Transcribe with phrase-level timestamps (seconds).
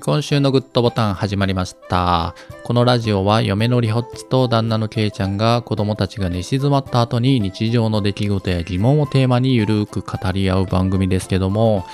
[0.00, 2.34] 今週のグッドボタン始まりました。
[2.64, 11.84] このラジオは嫁のりほっちと旦那のけいちゃんが子供たちが寝静まった後に日常の出来事や疑問をテーマにゆるーく語り合う番組ですけども、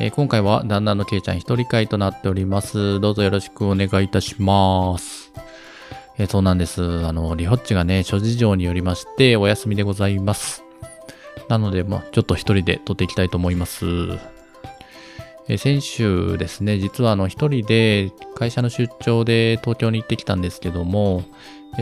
[0.00, 3.00] えー今回は旦那のけいちゃん一人会となっております。
[3.00, 5.30] どうぞよろしくお願いいたします。
[6.16, 7.04] えーそうなんです。
[7.04, 10.64] あの、りほっちがね、諸事情によりましてお休みでございます。
[11.50, 14.31] なので、まあ、ちょっと一人で撮っていきたいと思います。
[15.58, 21.24] 先週ですね、実はあの一人で会社の出張で東京に行ってきたんですけども、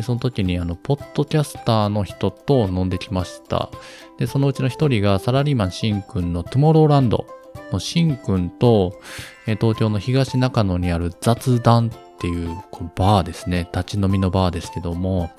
[0.02, 3.70] その時にあの、ポッドキャスターの人と飲んできました。
[4.18, 7.26] で、そのうちの一人がサラリーマンしんくんのトゥモローランド
[7.72, 9.00] のしんくんと、
[9.46, 15.30] 東京の東中野にある雑談っていうこうバーですね、立ち飲みのバーですけども、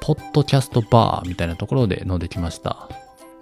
[0.00, 2.88] ポッドキャストバーみたいなところで飲んできました。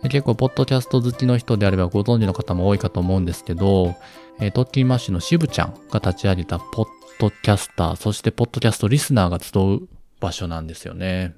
[0.02, 3.96] 結構、ポッドキャスト好きの人であればご存知の方も多いかと思うんですけど、
[4.38, 6.86] えー、トッキーマッシュの渋ちゃんが立ち上げたポッ
[7.18, 9.88] ドキャスター、そしてポッドキャストリスナーが集う
[10.20, 11.34] 場所なんですよね。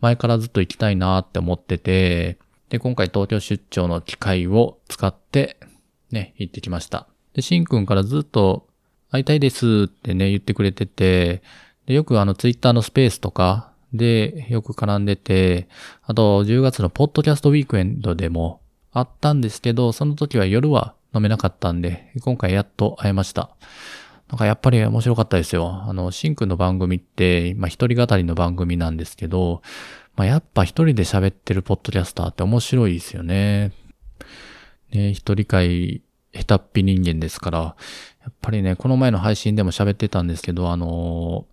[0.00, 5.58] 前からずっと行きたいなって思ってて、で、今回東京出張の機会を使って、
[6.12, 7.08] ね、行ってきました。
[7.34, 8.68] で、しんくんからずっと
[9.10, 11.42] 会いたいですってね、言ってくれてて、
[11.86, 15.68] で、よくあのツイッターのスペースとかでよく絡んでて、
[16.02, 18.60] あと10月のポッドキャストウィークエンドでも
[18.92, 23.50] あったんですけど、その時は夜は飲めなかったんで、今回やっと会えました。
[24.28, 25.82] なんかやっぱり面白かったですよ。
[25.86, 29.62] あの、シンくんの番組って、まあ一人語りの番組なんですけど、
[30.16, 33.72] まあやっぱ一人で喋ってるポッドキャスターって面白いですよね。
[34.90, 36.02] ね、一人会
[36.34, 37.74] 下手っぴ人間ですから、や
[38.30, 41.46] っぱりね、この前の配信でも喋ってたんですけど、あの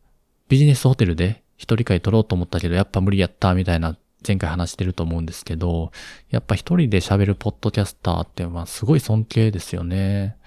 [0.49, 5.91] ビジネスホテルで一人会取ろうと思ったけど、やっぱ無理やった、みたいな前回話してると思うんですけど、
[6.29, 10.37] やっぱ一人で喋るポッドキャスターって、まあすごい尊敬ですよね。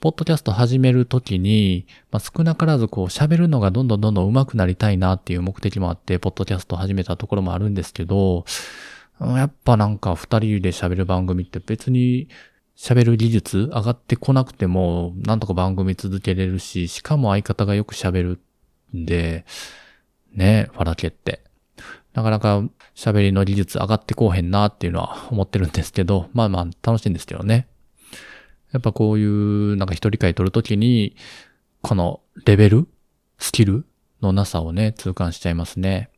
[0.00, 8.44] ポッドキャスト始めるときに、まあ、少なからずこう喋るのがどんどんどんどん上手くなりたいなっていう目的もあって、ポッドキャスト始めたところもあるんですけど、
[9.20, 12.28] やっぱなんか二人で喋る番組って別に
[12.76, 18.40] 喋る技術上がってこなくても、なんとか番組続けれるし、しかも相方がよく喋る
[18.94, 19.46] んで、
[20.36, 21.42] ね、ファラケって。
[22.14, 22.62] なかなか
[22.94, 27.68] 喋りの技術上がってこうへんなっていうのは思ってるんですけど、まあまあ楽しいんですけどね。
[28.72, 31.16] やっぱこういうなんか一人会取るときに、
[31.82, 32.88] このレベル
[33.38, 33.84] スキル
[34.22, 36.10] のなさをね、痛感しちゃいますね。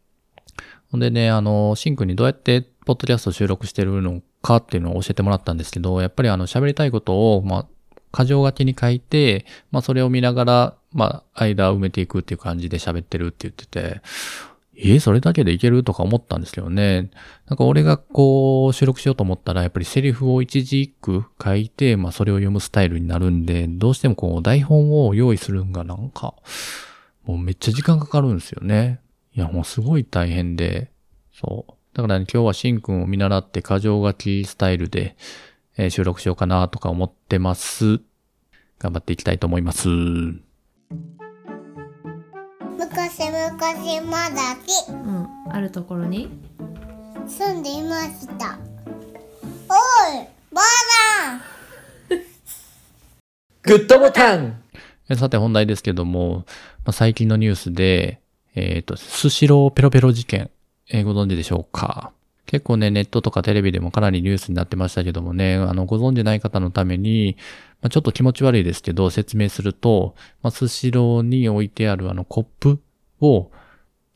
[0.91, 7.67] ほんでね、あの、シンクにどうやってポッドキャスト収録してるのかっていうのを教えてもらったんですけど、やっぱりあの喋りたいことを、まあ、
[8.13, 14.01] 箇条書きに書いて、まあそれを見ながら、まあ、間を埋めていくっていう感じで喋ってるって言ってて、
[14.81, 17.11] えそれだけでいけるとか思ったんですけどね。
[17.49, 26.35] なんか俺がこう収録しようと思ったら、やっぱりセリフを一字一句書いて、まあそれを読むスタイルになるんで、どうしてもこう台本を用意するんがなんか、
[27.25, 29.01] もうめっちゃ時間かかるんですよね。
[29.35, 30.93] いや、もうすごい大変で、
[31.33, 31.73] そう。
[31.95, 35.17] だからね、今日はシンくんを見習って箇条書きスタイルで、
[35.79, 38.01] えー収録しようかなとか思ってます。
[38.79, 39.89] 頑張っていきたいと思います。
[42.79, 43.51] 昔々
[44.11, 46.29] まだしうん、あるところに？
[47.27, 48.59] 住んでいました。
[49.69, 51.41] おいばあ
[53.63, 54.63] グッドボタン。
[55.17, 56.45] さて本題ですけども、
[56.85, 58.21] まあ、最近のニュースで、
[58.55, 60.51] えっ、と、スシローペロペロ事件、
[60.91, 62.13] えーご存知でしょうか？
[62.49, 67.37] 結構ね、ネットとかテレビでもかなりニュースになってましたけどもね、あの、ご存知ない方のために、
[67.83, 72.81] まあ、ちょっと気持ち悪いですけど、説明すると、まあ、スシローに置いてあるあのコップ
[73.21, 73.51] を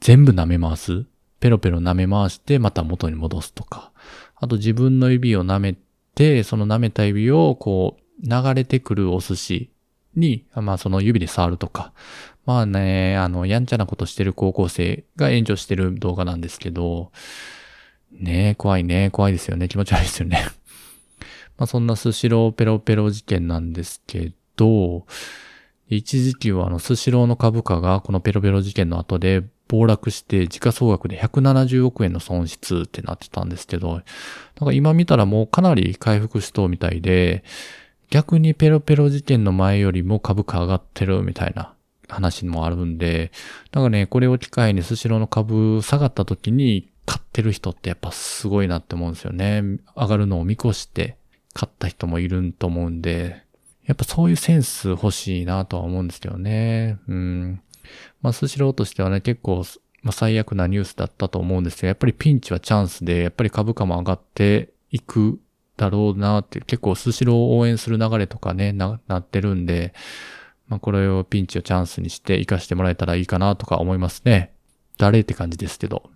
[0.00, 1.04] 全部舐め回す。
[1.40, 3.92] ペロペロ舐め回して、また元に戻すとか。
[4.36, 5.76] あと自分の指を舐め
[6.14, 9.70] て、その舐めた指をこう、流れてくるお寿司
[10.16, 11.92] に、まあその指で触るとか。
[12.46, 17.12] まあね、あの、やんちゃなことしてる高校生が炎上してる動画なんですけど、
[18.12, 20.46] ねえ、怖いね、怖いですよね、気持ち悪いですよね。
[21.58, 25.06] まあそんなスシローペロペロ事件なんですけど、
[25.88, 34.02] 一時期はあのスシローの株価がこのペロペロ事件の後で暴落して時価総額で170億円の損失ってなってたんですけど、なん
[34.66, 37.42] か今見たらもうかなり回復しとうみたいで、
[38.10, 41.72] 逆にペロペロ事件の前よりも株価上がってるみたいな
[42.08, 43.32] 話もあるんで、
[43.72, 49.62] なんかね、これを機会にスシローの株下がった時に買ってる人ってやっぱすごいなって思うんですよね。
[49.96, 51.16] 上がるのを見越して
[51.54, 53.42] 買った人もいると思うんで、
[53.86, 56.98] やっぱそういうセンス欲しいなとは思うんですけどね。
[57.08, 57.60] うん。
[58.20, 59.64] まあ、スシローとしてはね、結構、
[60.02, 65.40] まあ、最悪なニュースだったと思うんですけど、やっぱりピンチはチャンスで、やっぱり株価も上がっていく
[65.76, 69.94] だろうなって、結構スシローを応援する流れとかね、な、なってるんで、
[70.68, 74.52] まあ、これをピンチをチャンスにして活かしてもらえたらいいかなとか思いますね。
[74.96, 76.10] 誰って感じですけど。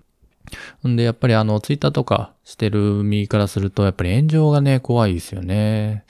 [0.87, 6.05] んで、やっぱりあの、ツイッターとかしてる身からすると、やっぱり炎上がね、怖いですよね。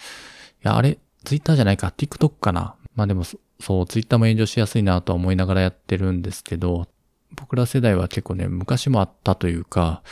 [0.65, 2.75] いや、あれ、ツイッターじゃないか、TikTok かな。
[2.94, 6.87] まあでも、そう、ツイッターも炎上しやすいなとは思いながらやってるんですけど、
[7.35, 10.03] 僕ら世代は結構ね、昔もあったというか、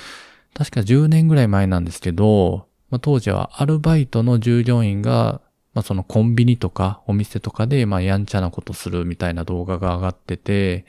[0.55, 5.41] 確か10年ぐらい前なんですけど、まあ、当時はアルバイトの従業員が、
[5.75, 10.87] まあ、そのコンビニとかお店とかで、まあ、やんちゃなことするみたいな動画が上がってて、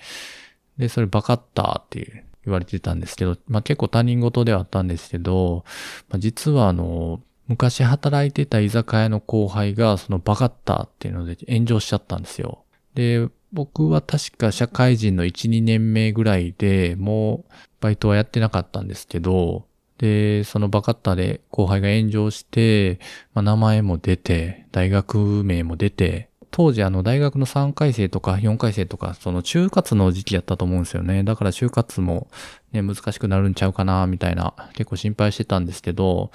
[0.77, 5.63] で、それバカったっていう言われてたんですけど、まあ、結構他人事ではあったんですけど、
[6.09, 12.63] まあ、実はあの、昔働いてた居酒屋の後輩がそのバカったっていうので炎上しちゃったんですよ。
[12.95, 22.99] で、僕は確か社会人の1、2年目ぐらいでもうバイトはやってなかったんですけど、で、そのバカッターで後輩が炎上して、
[23.33, 31.25] まあ、名前も出て、大学名も出て、当時あの大学の3回生とか4回生とか、その就活の時期やったと思うんですよね。
[31.25, 32.29] だから就活も
[32.71, 36.31] ね、難しくなるんちゃうかな、みたいな、結構心配してたんですけど、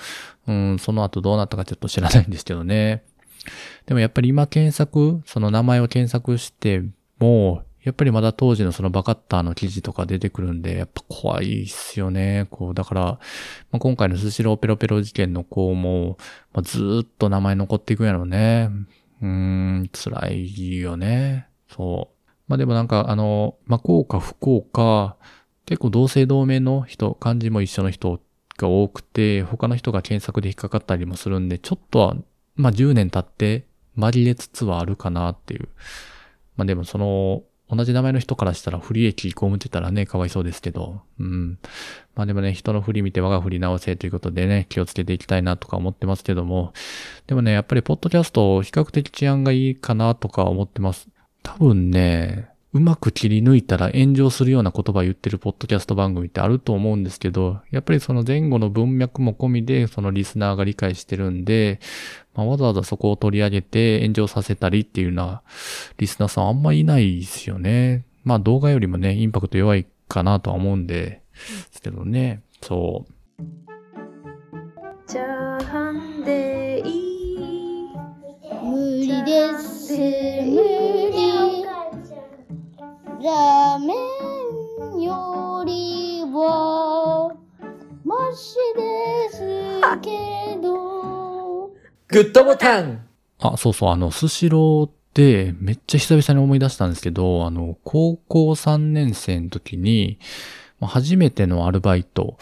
[0.46, 3.02] うん、その後どうなったかちょっと知らないんですけどね。
[3.86, 6.82] でもやっぱり今検索、その名前を検索して
[7.18, 12.46] も、やっぱりまだ当時のそのバカッターの記事とか出てくるんで、やっぱ怖いっすよね。
[12.50, 13.18] こう、だから、ま
[13.76, 16.18] あ、今回のスシローペロペロ事件の子も、
[16.52, 18.68] まあ、ずっと名前残っていくんやろうね。
[19.22, 21.48] うーん、辛いよね。
[21.68, 22.30] そう。
[22.48, 25.16] まあでもなんか、あの、まあ、幸か不幸か、
[25.66, 28.20] 結構同姓同名の人、漢字も一緒の人
[28.58, 32.16] が多くて、他の人が検索で引っかかったりもするんで、ちょっとは、
[32.56, 35.68] まあ、10年経って紛れつつはあるかなっていう。
[36.56, 41.02] まあでもその、同じ名前の人からしたら不利益被ってたらね、かわいそうですけど。
[41.20, 41.58] うん。
[42.16, 46.72] まあでもね、人の振り見て我が振り直せということでね、気をつけていきたいなとか思ってますけども。
[47.26, 51.08] でもね、やっぱりポッドキャスト比較的治安がいいかなとか思ってます。
[51.42, 61.80] 多分ね、うまく切り抜いたら炎上するような言葉言ってるポッドキャスト番組ってあると思うんですけど、やっぱりその前後の文脈も込みでそのリスナーが理解してるんで、
[62.34, 65.42] まあ、わざわざそこを取り上げて炎上させたりっていうような
[65.98, 68.04] リスナーさんあんまいないですよね。
[68.22, 71.22] まあ動画よりもね、インパクト弱いかなとは思うんで、で
[71.72, 73.12] すけどね、そう。
[75.08, 77.88] チャーハンでいい
[78.62, 79.98] 無理です、無
[81.10, 81.49] 理。
[83.22, 83.92] ラーメ
[84.96, 87.30] ンよりは
[88.02, 89.38] マシです
[90.00, 91.68] けど。
[92.08, 93.06] グッドボタン
[93.40, 100.18] あ、そうそう、あの、スシローってめっちゃ久々に思い出したんですけど、あの、高校3年生の時に、
[100.80, 102.38] 初めてのアルバイト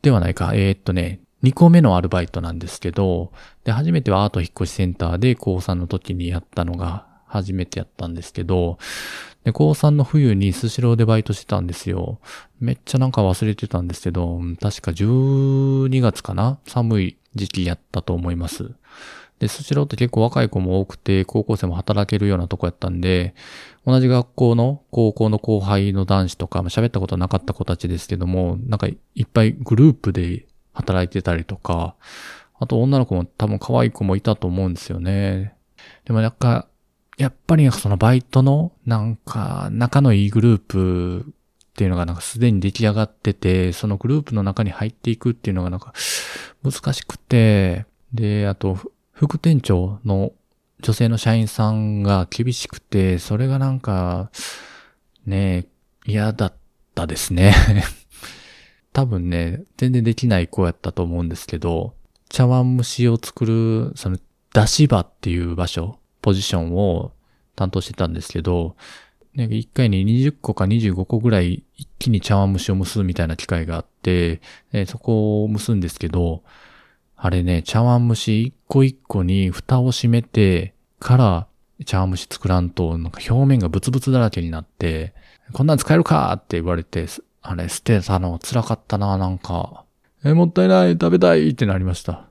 [0.00, 3.32] ではないか、えー、っとね、2個目のアルバイトなんですけど、
[3.64, 8.78] で、初めてはアート引越しセンターで高3の時にやったのが初めてやったんですけど、
[9.44, 12.20] で、高3の冬にスシローでバイトしてたんですよ。
[12.60, 16.58] めっちゃなんか忘れてたんですけど、確か12月かな？
[16.66, 18.72] 寒い時期やったと思います。
[19.38, 23.34] で、スシローって結構若い子も多くて、高校生も働けるようなとこやったんで、
[23.86, 31.94] 同じ学校の高校の後輩の男子とか、喋ったことなかった子たちですけども、なんかいっぱいグループで働いてたりとか、
[32.58, 35.54] あと女の子も多分可愛い子もいたと思うんですよね。
[36.04, 36.66] でもなんか、
[37.20, 41.32] やっぱりそのバイトのなんか仲のいいグループっ
[41.74, 45.92] ていうのがなんかすでに出来上がってて、そのグループの中に入っていくっていうのがなんか
[46.64, 47.84] 難しくて、
[48.14, 48.78] で、あと
[49.12, 50.32] 副店長の
[50.80, 54.30] 女性の社員さんが厳しくて、それがなんか
[55.26, 55.66] ね、
[56.06, 56.54] 嫌だっ
[56.94, 57.54] たですね。
[58.94, 61.92] 多分ね、全然できない子やったと思うんですけど、
[62.30, 64.16] 茶碗蒸しを作る、その、
[64.54, 67.12] 出し場っていう場所、ポジションを
[67.56, 68.76] 担当してたんですけど、
[69.34, 74.40] ね、1回に20個か25個ぐらい一気に茶碗蒸しを蒸すみたいな機会があって、
[74.72, 76.42] ね、そこを蒸すんですけど、
[77.16, 81.46] あれね、茶碗蒸し一個一個に蓋を閉めてから
[81.84, 85.14] 茶碗蒸し作らんと、なんか表面がブツブツだらけになって、
[85.52, 87.06] こんなん使えるかって言われて、
[87.42, 89.84] あれ捨てたの辛かったな、なんか。
[90.24, 92.29] え、もったいない、食べたいってなりました。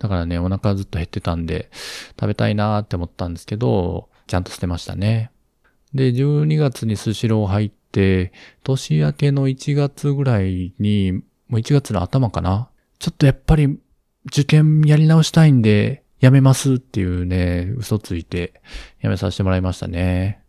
[0.00, 1.70] だからね、お腹ずっと減ってたんで、
[2.18, 5.30] 食べたいなーって思ったんですけど、ちゃんと捨てましたね。
[5.94, 8.32] で、12月にスシロー入って、
[8.64, 13.78] 年明けの1月ぐらいに、もう1月の頭かなちょっとやっぱり
[14.26, 18.54] 受験やり直したいんで、やめますっていうね、嘘ついて、
[19.00, 20.40] やめさせてもらいましたね。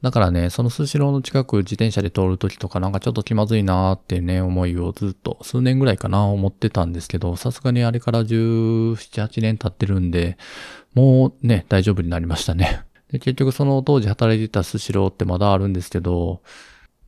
[0.00, 10.38] だからね、そのスシローの近く自転車で通るときとかなんかちょっと気まずいなーってね、思いをずっと数年ぐらいかな思ってたんですけど、さすがにあれから17、8年経ってるんで、
[10.94, 12.82] もうね、大丈夫になりましたね。
[13.10, 16.42] で、結局その当時働いてたスシローってまだあるんですけど、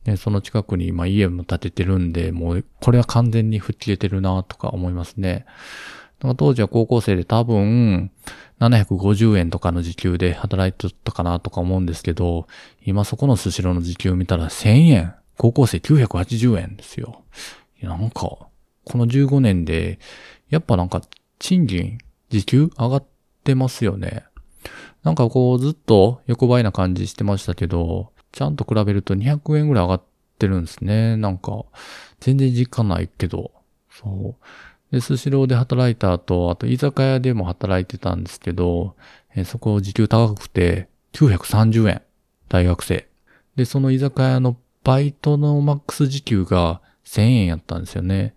[0.05, 5.45] ね、その近くにまあ家も建ててるんで、もうこれは完全に吹っ切れてるなとか思いますね。
[6.37, 8.11] 当時は高校生で多分
[8.61, 12.47] 750円とかの時給で働いてたかなとか思うんですけど、
[12.85, 15.15] 今そこのスシローの時給見たら1000円。
[15.37, 17.23] 高校生980円ですよ。
[17.81, 18.49] なんか、こ
[18.97, 19.97] の15年で、
[20.49, 21.01] やっぱなんか
[21.39, 21.97] 賃金、
[22.29, 23.05] 時給上がっ
[23.43, 24.23] てますよね。
[25.03, 30.03] なんかこうずっと横ばいな感じしてましたけど、ちゃんと比べると200円ぐらい上がっ
[30.37, 31.17] てるんですね。
[31.17, 31.65] なんか、
[32.19, 33.51] 全然実感ないけど。
[33.89, 34.45] そう。
[34.91, 38.95] で、スシローで働いた後、あと居酒屋でも働いてたんですけど、
[39.35, 42.01] えそこ時給高くて930円。
[42.49, 43.07] 大学生。
[43.55, 48.33] で、その居酒屋のバイトのマックス時給が1000円やったんですよね。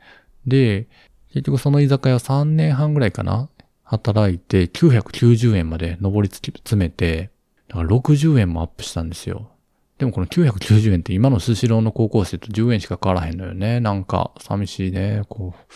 [0.47, 0.87] で、
[1.33, 3.49] 結局その居酒屋3年半ぐらいかな
[3.83, 7.31] 働いて990円まで上り詰めて、
[7.69, 9.51] だから60円もアップしたんですよ。
[9.99, 13.81] でもこの990円って今のスシローの高校生と10円しか変わらへんのよね。
[13.81, 15.23] なんか寂しいね。
[15.29, 15.75] こう。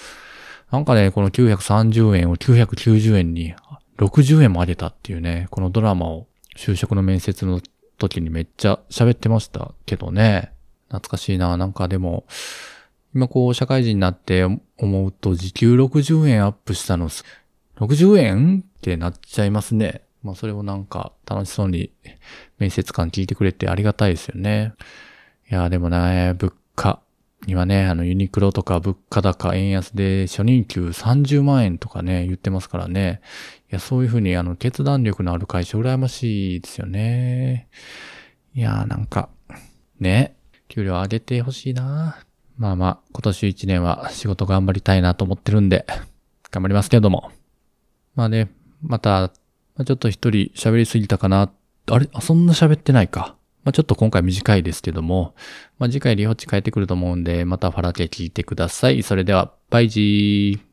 [0.71, 3.55] なんかね、この930円を990円に
[3.97, 7.61] 60円も上げたっていうね、このドラマを就職の面接の
[7.97, 10.53] 時にめっちゃ喋ってましたけどね。
[10.89, 11.57] 懐かしいな。
[11.57, 12.27] なんかでも、
[13.15, 17.09] 今こう社会人になって思うと時給60円アップしたの、
[17.79, 20.03] 60円ってなっちゃいますね。
[20.23, 21.93] まあそれをなんか楽しそうに
[22.59, 24.75] 面接官聞いてくれてありがたいですよね。
[25.51, 27.01] いやでもね、物価
[27.49, 33.23] にはね、あのユニクロとか物価高、円安で初任給30万円とかね、言ってますからね。
[33.73, 37.69] いや、そういうふうにあの決断力のある会社羨ましいですよね。
[38.55, 39.31] いやーなんか、
[39.99, 40.37] ね、
[40.69, 42.19] 給料上げてほしいな
[42.59, 45.87] まあまあ、今年1年は仕事頑張りたいなと思ってるんで、
[46.50, 47.33] 頑張りますけども。
[48.14, 48.50] まあね、
[48.83, 51.50] また、ちょっと一人喋りすぎたかな。
[51.87, 52.11] あれ？
[52.12, 53.38] あ、そんな喋ってないか。
[53.65, 55.35] まあ、ちょっと今回短いですけども、
[55.79, 59.03] まあ、次回リホッチ帰ってくると思うんで、またファラケ聞いてください。
[59.03, 60.69] それでは、バイジー。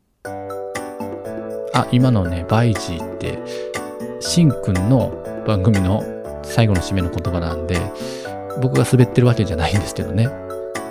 [1.74, 3.40] あ、今のね、バイジーって、
[4.22, 6.04] シンくんの番組の
[6.44, 7.80] 最後の締めの言葉なんで、
[8.62, 10.30] 僕が滑ってるわけじゃないんですけどね。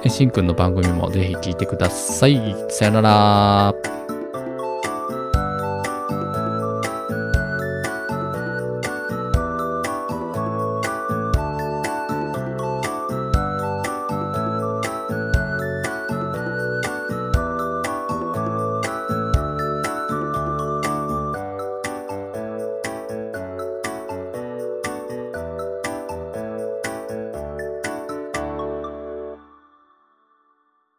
[0.08, 2.38] シンくんの番組もぜひ聞いてください。
[2.68, 4.03] さよなら。